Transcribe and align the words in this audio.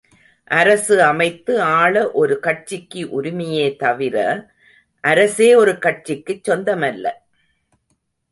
அரசு 0.51 1.01
அமைத்து 1.03 1.61
ஆள 1.61 2.11
ஒரு 2.11 2.39
கட்சிக்கு 2.39 3.21
உரிமையே 3.21 3.75
தவிர, 3.75 4.47
அரசே 5.03 5.55
ஒரு 5.55 5.71
கட்சிக்குச் 5.71 6.49
சொந்தமல்ல? 6.49 7.11